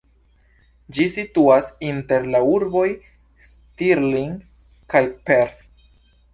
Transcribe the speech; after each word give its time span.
Ĝi 0.97 1.03
situas 1.15 1.67
inter 1.89 2.25
la 2.37 2.41
urboj 2.55 2.87
Stirling 3.51 4.35
kaj 4.95 5.07
Perth. 5.29 5.65